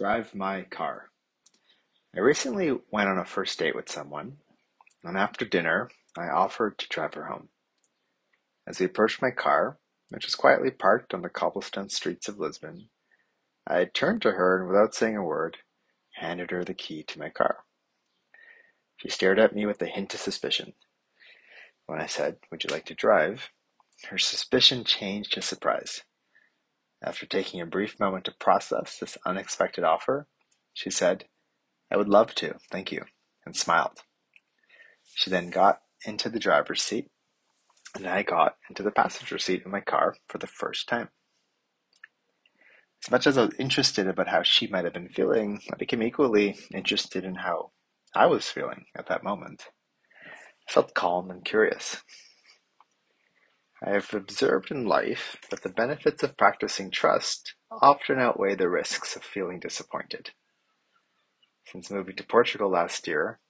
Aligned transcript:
Drive 0.00 0.34
my 0.34 0.62
car. 0.62 1.10
I 2.16 2.20
recently 2.20 2.74
went 2.90 3.10
on 3.10 3.18
a 3.18 3.24
first 3.26 3.58
date 3.58 3.74
with 3.76 3.90
someone, 3.90 4.38
and 5.04 5.18
after 5.18 5.44
dinner, 5.44 5.90
I 6.16 6.30
offered 6.30 6.78
to 6.78 6.88
drive 6.88 7.12
her 7.12 7.26
home. 7.26 7.50
As 8.66 8.80
we 8.80 8.86
approached 8.86 9.20
my 9.20 9.30
car, 9.30 9.78
which 10.08 10.24
was 10.24 10.34
quietly 10.34 10.70
parked 10.70 11.12
on 11.12 11.20
the 11.20 11.28
cobblestone 11.28 11.90
streets 11.90 12.28
of 12.28 12.38
Lisbon, 12.38 12.88
I 13.66 13.84
turned 13.84 14.22
to 14.22 14.30
her 14.30 14.60
and, 14.60 14.68
without 14.68 14.94
saying 14.94 15.18
a 15.18 15.22
word, 15.22 15.58
handed 16.14 16.50
her 16.50 16.64
the 16.64 16.72
key 16.72 17.02
to 17.02 17.18
my 17.18 17.28
car. 17.28 17.58
She 18.96 19.10
stared 19.10 19.38
at 19.38 19.54
me 19.54 19.66
with 19.66 19.82
a 19.82 19.86
hint 19.86 20.14
of 20.14 20.20
suspicion. 20.20 20.72
When 21.84 22.00
I 22.00 22.06
said, 22.06 22.38
Would 22.50 22.64
you 22.64 22.70
like 22.70 22.86
to 22.86 22.94
drive? 22.94 23.50
her 24.08 24.16
suspicion 24.16 24.82
changed 24.82 25.34
to 25.34 25.42
surprise. 25.42 26.04
After 27.02 27.24
taking 27.24 27.60
a 27.60 27.66
brief 27.66 27.98
moment 27.98 28.26
to 28.26 28.32
process 28.32 28.98
this 28.98 29.16
unexpected 29.24 29.84
offer, 29.84 30.28
she 30.74 30.90
said, 30.90 31.24
I 31.90 31.96
would 31.96 32.08
love 32.08 32.34
to, 32.36 32.58
thank 32.70 32.92
you, 32.92 33.04
and 33.44 33.56
smiled. 33.56 34.00
She 35.14 35.30
then 35.30 35.50
got 35.50 35.80
into 36.04 36.28
the 36.28 36.38
driver's 36.38 36.82
seat, 36.82 37.08
and 37.94 38.06
I 38.06 38.22
got 38.22 38.56
into 38.68 38.82
the 38.82 38.90
passenger 38.90 39.38
seat 39.38 39.64
of 39.64 39.72
my 39.72 39.80
car 39.80 40.16
for 40.28 40.38
the 40.38 40.46
first 40.46 40.88
time. 40.88 41.08
As 43.04 43.10
much 43.10 43.26
as 43.26 43.38
I 43.38 43.46
was 43.46 43.54
interested 43.58 44.06
about 44.06 44.28
how 44.28 44.42
she 44.42 44.66
might 44.66 44.84
have 44.84 44.92
been 44.92 45.08
feeling, 45.08 45.62
I 45.72 45.76
became 45.76 46.02
equally 46.02 46.58
interested 46.72 47.24
in 47.24 47.36
how 47.36 47.72
I 48.14 48.26
was 48.26 48.48
feeling 48.48 48.84
at 48.94 49.06
that 49.06 49.24
moment. 49.24 49.64
I 50.68 50.72
felt 50.72 50.94
calm 50.94 51.30
and 51.30 51.44
curious. 51.44 52.02
I 53.82 53.92
have 53.92 54.12
observed 54.12 54.70
in 54.70 54.84
life 54.84 55.38
that 55.48 55.62
the 55.62 55.70
benefits 55.70 56.22
of 56.22 56.36
practicing 56.36 56.90
trust 56.90 57.54
often 57.70 58.18
outweigh 58.18 58.54
the 58.54 58.68
risks 58.68 59.16
of 59.16 59.24
feeling 59.24 59.58
disappointed. 59.58 60.32
Since 61.64 61.90
moving 61.90 62.16
to 62.16 62.24
Portugal 62.24 62.68
last 62.68 63.08
year, 63.08 63.40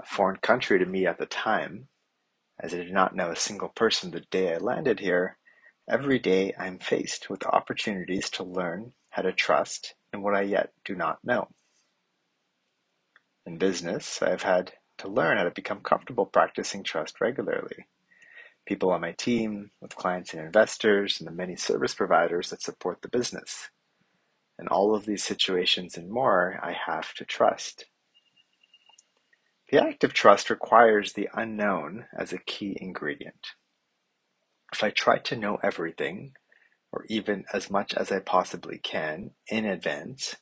a 0.00 0.06
foreign 0.06 0.38
country 0.38 0.78
to 0.78 0.86
me 0.86 1.06
at 1.06 1.18
the 1.18 1.26
time, 1.26 1.88
as 2.58 2.72
I 2.72 2.78
did 2.78 2.94
not 2.94 3.14
know 3.14 3.30
a 3.30 3.36
single 3.36 3.68
person 3.68 4.10
the 4.10 4.20
day 4.20 4.54
I 4.54 4.56
landed 4.56 5.00
here, 5.00 5.36
every 5.86 6.18
day 6.18 6.54
I 6.54 6.66
am 6.66 6.78
faced 6.78 7.28
with 7.28 7.44
opportunities 7.44 8.30
to 8.30 8.44
learn 8.44 8.94
how 9.10 9.20
to 9.20 9.34
trust 9.34 9.94
in 10.14 10.22
what 10.22 10.34
I 10.34 10.42
yet 10.42 10.72
do 10.82 10.94
not 10.94 11.22
know. 11.22 11.48
In 13.44 13.58
business, 13.58 14.22
I 14.22 14.30
have 14.30 14.44
had 14.44 14.72
to 14.96 15.08
learn 15.08 15.36
how 15.36 15.44
to 15.44 15.50
become 15.50 15.82
comfortable 15.82 16.24
practicing 16.24 16.84
trust 16.84 17.20
regularly 17.20 17.86
people 18.68 18.92
on 18.92 19.00
my 19.00 19.12
team, 19.12 19.70
with 19.80 19.96
clients 19.96 20.34
and 20.34 20.44
investors, 20.44 21.18
and 21.18 21.26
the 21.26 21.32
many 21.32 21.56
service 21.56 21.94
providers 21.94 22.50
that 22.50 22.60
support 22.60 23.00
the 23.00 23.08
business. 23.08 23.70
In 24.60 24.68
all 24.68 24.94
of 24.94 25.06
these 25.06 25.24
situations 25.24 25.96
and 25.96 26.10
more, 26.10 26.60
I 26.62 26.76
have 26.86 27.14
to 27.14 27.24
trust. 27.24 27.86
The 29.70 29.82
act 29.82 30.04
of 30.04 30.12
trust 30.12 30.50
requires 30.50 31.14
the 31.14 31.30
unknown 31.32 32.06
as 32.16 32.32
a 32.32 32.38
key 32.38 32.76
ingredient. 32.78 33.48
If 34.70 34.84
I 34.84 34.90
try 34.90 35.18
to 35.18 35.36
know 35.36 35.58
everything, 35.62 36.34
or 36.92 37.06
even 37.08 37.46
as 37.54 37.70
much 37.70 37.94
as 37.94 38.12
I 38.12 38.18
possibly 38.18 38.78
can 38.78 39.30
in 39.46 39.64
advance, 39.64 40.36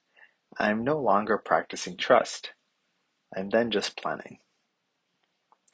I 0.58 0.70
am 0.70 0.82
no 0.82 0.98
longer 0.98 1.38
practicing 1.38 1.96
trust. 1.96 2.50
I 3.36 3.40
am 3.40 3.50
then 3.50 3.70
just 3.70 3.96
planning. 3.96 4.38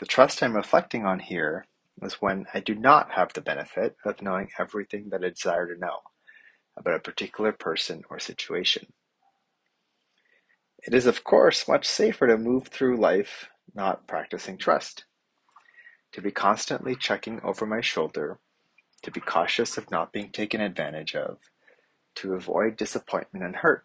The 0.00 0.06
trust 0.06 0.42
I'm 0.42 0.56
reflecting 0.56 1.06
on 1.06 1.20
here 1.20 1.66
is 2.00 2.14
when 2.14 2.46
I 2.54 2.60
do 2.60 2.74
not 2.74 3.12
have 3.12 3.32
the 3.32 3.40
benefit 3.40 3.96
of 4.04 4.22
knowing 4.22 4.50
everything 4.58 5.10
that 5.10 5.24
I 5.24 5.28
desire 5.28 5.72
to 5.72 5.78
know 5.78 6.00
about 6.76 6.94
a 6.94 7.00
particular 7.00 7.52
person 7.52 8.02
or 8.08 8.18
situation. 8.18 8.92
It 10.84 10.94
is, 10.94 11.06
of 11.06 11.22
course, 11.22 11.68
much 11.68 11.86
safer 11.86 12.26
to 12.26 12.36
move 12.38 12.68
through 12.68 12.96
life 12.96 13.48
not 13.74 14.06
practicing 14.06 14.58
trust, 14.58 15.04
to 16.12 16.20
be 16.20 16.30
constantly 16.30 16.94
checking 16.94 17.40
over 17.42 17.64
my 17.64 17.80
shoulder, 17.80 18.38
to 19.02 19.10
be 19.10 19.20
cautious 19.20 19.78
of 19.78 19.90
not 19.90 20.12
being 20.12 20.30
taken 20.30 20.60
advantage 20.60 21.14
of, 21.14 21.38
to 22.16 22.34
avoid 22.34 22.76
disappointment 22.76 23.44
and 23.44 23.56
hurt. 23.56 23.84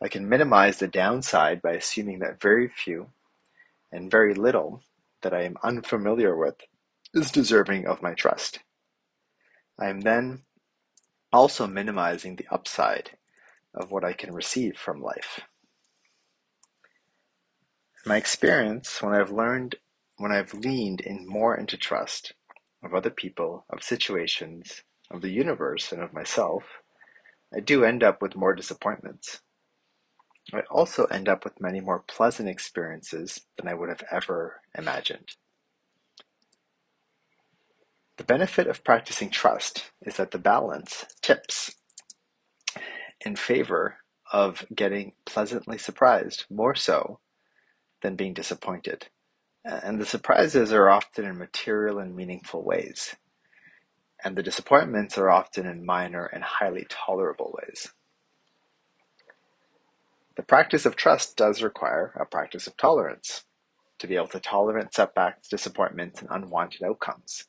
I 0.00 0.08
can 0.08 0.28
minimize 0.28 0.78
the 0.78 0.88
downside 0.88 1.60
by 1.60 1.72
assuming 1.72 2.20
that 2.20 2.40
very 2.40 2.68
few 2.68 3.08
and 3.90 4.10
very 4.10 4.34
little 4.34 4.82
that 5.22 5.34
I 5.34 5.42
am 5.44 5.56
unfamiliar 5.62 6.36
with 6.36 6.56
is 7.14 7.30
deserving 7.30 7.86
of 7.86 8.02
my 8.02 8.14
trust. 8.14 8.60
I 9.78 9.88
am 9.88 10.02
then 10.02 10.42
also 11.32 11.66
minimizing 11.66 12.36
the 12.36 12.46
upside 12.50 13.12
of 13.74 13.90
what 13.90 14.04
I 14.04 14.12
can 14.12 14.34
receive 14.34 14.76
from 14.76 15.02
life. 15.02 15.40
my 18.06 18.16
experience, 18.16 19.02
when 19.02 19.14
I've 19.14 19.30
learned, 19.30 19.76
when 20.16 20.32
I've 20.32 20.54
leaned 20.54 21.00
in 21.00 21.26
more 21.28 21.56
into 21.56 21.76
trust 21.76 22.32
of 22.82 22.94
other 22.94 23.10
people, 23.10 23.66
of 23.70 23.82
situations, 23.82 24.82
of 25.10 25.20
the 25.22 25.30
universe, 25.30 25.92
and 25.92 26.02
of 26.02 26.14
myself, 26.14 26.64
I 27.54 27.60
do 27.60 27.84
end 27.84 28.02
up 28.02 28.22
with 28.22 28.36
more 28.36 28.54
disappointments. 28.54 29.40
I 30.52 30.60
also 30.70 31.04
end 31.06 31.28
up 31.28 31.44
with 31.44 31.60
many 31.60 31.80
more 31.80 32.00
pleasant 32.00 32.48
experiences 32.48 33.40
than 33.58 33.68
I 33.68 33.74
would 33.74 33.90
have 33.90 34.04
ever 34.10 34.62
imagined. 34.76 35.30
The 38.16 38.24
benefit 38.24 38.66
of 38.66 38.84
practicing 38.84 39.30
trust 39.30 39.90
is 40.02 40.16
that 40.16 40.32
the 40.32 40.38
balance 40.38 41.06
tips 41.22 41.74
in 43.24 43.36
favor 43.36 43.98
of 44.32 44.66
getting 44.74 45.12
pleasantly 45.26 45.78
surprised 45.78 46.44
more 46.50 46.74
so 46.74 47.20
than 48.02 48.16
being 48.16 48.34
disappointed. 48.34 49.08
And 49.64 50.00
the 50.00 50.06
surprises 50.06 50.72
are 50.72 50.88
often 50.90 51.24
in 51.26 51.38
material 51.38 51.98
and 51.98 52.16
meaningful 52.16 52.64
ways. 52.64 53.16
And 54.24 54.36
the 54.36 54.42
disappointments 54.42 55.18
are 55.18 55.30
often 55.30 55.66
in 55.66 55.86
minor 55.86 56.26
and 56.26 56.42
highly 56.44 56.86
tolerable 56.88 57.56
ways. 57.62 57.92
The 60.38 60.44
practice 60.44 60.86
of 60.86 60.94
trust 60.94 61.36
does 61.36 61.64
require 61.64 62.12
a 62.14 62.24
practice 62.24 62.68
of 62.68 62.76
tolerance, 62.76 63.44
to 63.98 64.06
be 64.06 64.14
able 64.14 64.28
to 64.28 64.38
tolerate 64.38 64.94
setbacks, 64.94 65.48
disappointments, 65.48 66.20
and 66.20 66.30
unwanted 66.30 66.84
outcomes. 66.84 67.46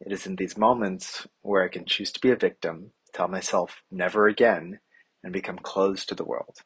It 0.00 0.10
is 0.10 0.26
in 0.26 0.36
these 0.36 0.56
moments 0.56 1.26
where 1.42 1.62
I 1.62 1.68
can 1.68 1.84
choose 1.84 2.10
to 2.12 2.20
be 2.20 2.30
a 2.30 2.36
victim, 2.36 2.92
tell 3.12 3.28
myself 3.28 3.82
never 3.90 4.26
again, 4.26 4.80
and 5.22 5.34
become 5.34 5.58
closed 5.58 6.08
to 6.08 6.14
the 6.14 6.24
world. 6.24 6.60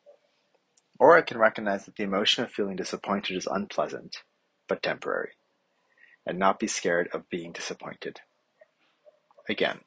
Or 0.97 1.17
I 1.17 1.23
can 1.23 1.39
recognize 1.39 1.87
that 1.87 1.97
the 1.97 2.05
emotion 2.05 2.45
of 2.45 2.53
feeling 2.53 2.77
disappointed 2.77 3.37
is 3.37 3.49
unpleasant, 3.51 4.23
but 4.69 4.81
temporary, 4.81 5.33
and 6.25 6.39
not 6.39 6.61
be 6.61 6.69
scared 6.69 7.09
of 7.13 7.29
being 7.31 7.51
disappointed. 7.51 8.21
Again, 9.49 9.81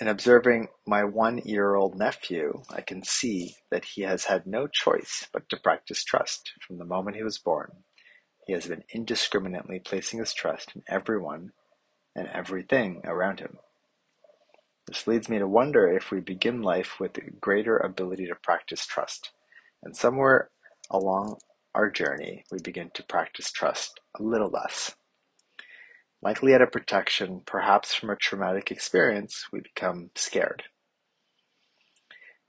In 0.00 0.08
observing 0.08 0.68
my 0.86 1.04
one-year-old 1.04 1.96
nephew, 1.96 2.64
I 2.68 2.80
can 2.80 3.04
see 3.04 3.56
that 3.70 3.84
he 3.84 4.02
has 4.02 4.24
had 4.24 4.44
no 4.44 4.66
choice 4.66 5.28
but 5.32 5.48
to 5.50 5.56
practice 5.56 6.02
trust 6.02 6.52
from 6.66 6.78
the 6.78 6.84
moment 6.84 7.16
he 7.16 7.22
was 7.22 7.38
born. 7.38 7.84
He 8.46 8.54
has 8.54 8.66
been 8.66 8.82
indiscriminately 8.92 9.78
placing 9.78 10.18
his 10.18 10.34
trust 10.34 10.72
in 10.74 10.82
everyone 10.88 11.52
and 12.16 12.26
everything 12.28 13.02
around 13.04 13.38
him. 13.38 13.58
This 14.88 15.06
leads 15.06 15.28
me 15.28 15.38
to 15.38 15.46
wonder 15.46 15.86
if 15.86 16.10
we 16.10 16.20
begin 16.20 16.60
life 16.60 16.98
with 16.98 17.16
a 17.16 17.30
greater 17.30 17.78
ability 17.78 18.26
to 18.26 18.34
practice 18.34 18.84
trust, 18.84 19.30
and 19.82 19.96
somewhere 19.96 20.50
along 20.90 21.38
our 21.72 21.88
journey 21.88 22.44
we 22.50 22.58
begin 22.58 22.90
to 22.94 23.04
practice 23.04 23.52
trust 23.52 24.00
a 24.18 24.22
little 24.22 24.50
less. 24.50 24.96
Likely 26.24 26.54
out 26.54 26.62
of 26.62 26.72
protection, 26.72 27.42
perhaps 27.44 27.92
from 27.92 28.08
a 28.08 28.16
traumatic 28.16 28.70
experience, 28.70 29.46
we 29.52 29.60
become 29.60 30.10
scared. 30.14 30.62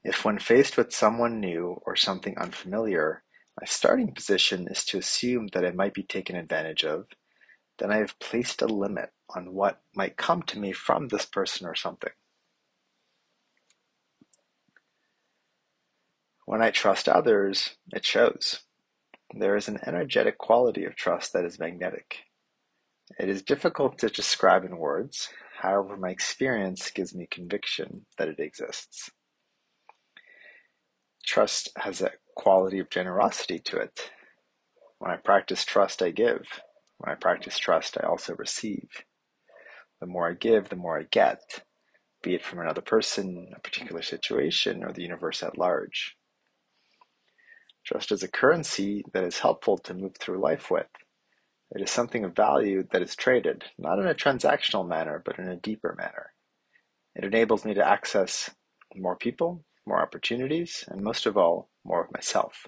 If 0.02 0.24
when 0.24 0.40
faced 0.40 0.78
with 0.78 0.94
someone 0.94 1.42
new 1.42 1.82
or 1.86 1.98
something 1.98 2.38
unfamiliar, 2.38 3.24
my 3.60 3.66
starting 3.66 4.14
position 4.14 4.70
is 4.70 4.86
to 4.86 4.98
assume 4.98 5.48
that 5.48 5.66
I 5.66 5.72
might 5.72 5.94
be 5.94 6.04
taken 6.04 6.38
advantage 6.38 6.86
of, 6.86 7.08
then 7.78 7.92
I 7.92 7.98
have 7.98 8.18
placed 8.20 8.62
a 8.62 8.68
limit 8.68 9.10
on 9.36 9.54
what 9.54 9.82
might 9.94 10.16
come 10.16 10.44
to 10.44 10.60
me 10.60 10.72
from 10.72 11.10
this 11.10 11.26
person 11.26 11.68
or 11.68 11.76
something. 11.76 12.14
When 16.46 16.62
I 16.62 16.72
trust 16.72 17.10
others, 17.10 17.76
it 17.92 18.06
shows. 18.06 18.62
There 19.34 19.58
is 19.58 19.68
an 19.68 19.82
energetic 19.86 20.38
quality 20.38 20.86
of 20.86 20.96
trust 20.96 21.34
that 21.34 21.44
is 21.44 21.60
magnetic. 21.60 22.20
It 23.20 23.30
is 23.30 23.44
difficult 23.44 24.00
to 24.00 24.10
describe 24.10 24.66
in 24.66 24.78
words, 24.78 25.30
however 25.62 25.98
my 25.98 26.10
experience 26.10 26.92
gives 26.92 27.16
me 27.16 27.28
conviction 27.30 28.06
that 28.18 28.28
it 28.28 28.40
exists. 28.40 29.12
Trust 31.26 31.72
has 31.78 32.02
a 32.02 32.12
quality 32.36 32.80
of 32.80 32.90
generosity 32.90 33.60
to 33.60 33.78
it. 33.78 34.12
When 35.00 35.12
I 35.12 35.18
practice 35.18 35.66
trust, 35.66 36.02
I 36.02 36.12
give. 36.12 36.48
When 36.98 37.12
I 37.12 37.16
practice 37.16 37.58
trust, 37.58 37.98
I 38.02 38.08
also 38.08 38.36
receive. 38.36 38.90
The 40.02 40.08
more 40.08 40.30
I 40.30 40.34
give, 40.34 40.70
the 40.70 40.76
more 40.76 41.00
I 41.00 41.04
get. 41.04 41.64
be 42.24 42.36
it 42.36 42.44
from 42.44 42.60
another 42.60 42.82
person, 42.82 43.54
a 43.56 43.60
particular 43.60 44.02
situation, 44.02 44.84
or 44.84 44.92
the 44.92 45.04
universe 45.04 45.44
at 45.44 45.58
large. 45.58 46.18
Trust 47.86 48.12
is 48.12 48.24
a 48.24 48.28
currency 48.28 49.04
that 49.14 49.24
is 49.24 49.40
helpful 49.40 49.78
to 49.80 49.94
move 49.94 50.18
through 50.18 50.42
life 50.42 50.72
with. 50.72 50.88
It 51.72 51.82
is 51.82 51.92
something 51.92 52.24
of 52.24 52.36
value 52.36 52.88
that 52.92 53.02
is 53.02 53.16
traded, 53.16 53.66
not 53.78 54.00
in 54.00 54.08
a 54.08 54.14
transactional 54.14 54.88
manner, 54.88 55.22
but 55.24 55.40
in 55.40 55.48
a 55.48 55.56
deeper 55.56 55.96
manner. 55.98 56.34
It 57.16 57.24
enables 57.24 57.66
me 57.66 57.74
to 57.74 57.88
access 57.88 58.52
more 58.94 59.16
people, 59.16 59.66
more 59.86 60.02
opportunities, 60.02 60.84
and 60.88 61.02
most 61.02 61.26
of 61.26 61.38
all, 61.38 61.70
more 61.84 62.04
of 62.04 62.12
myself. 62.12 62.68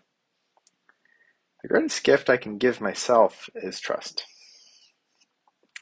The 1.62 1.68
greatest 1.68 2.04
gift 2.04 2.30
I 2.30 2.38
can 2.38 2.58
give 2.58 2.82
myself 2.82 3.50
is 3.56 3.80
trust. 3.80 4.26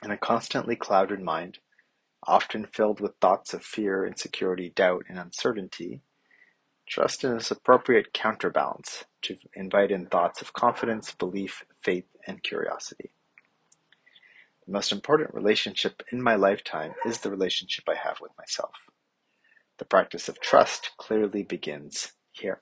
In 0.04 0.12
a 0.12 0.18
constantly 0.18 0.76
clouded 0.76 1.22
mind, 1.22 1.60
often 2.28 2.66
filled 2.66 3.00
with 3.00 3.18
thoughts 3.22 3.54
of 3.54 3.64
fear, 3.64 4.06
insecurity, 4.06 4.70
doubt, 4.70 5.06
and 5.10 5.20
uncertainty, 5.20 6.02
trust 6.88 7.24
is 7.24 7.34
its 7.34 7.52
appropriate 7.52 8.14
counterbalance 8.14 9.06
to 9.24 9.38
invite 9.56 9.92
in 9.92 10.08
thoughts 10.08 10.42
of 10.42 10.54
confidence, 10.54 11.14
belief, 11.14 11.64
faith, 11.82 12.06
and 12.28 12.44
curiosity. 12.44 13.12
The 14.66 14.74
most 14.74 14.92
important 14.92 15.34
relationship 15.34 16.04
in 16.12 16.22
my 16.22 16.36
lifetime 16.36 16.94
is 17.06 17.20
the 17.20 17.32
relationship 17.32 17.86
I 17.88 17.96
have 17.96 18.20
with 18.22 18.32
myself. 18.38 18.76
The 19.78 19.86
practice 19.86 20.30
of 20.30 20.40
trust 20.40 20.92
clearly 20.98 21.44
begins 21.44 22.14
here. 22.32 22.62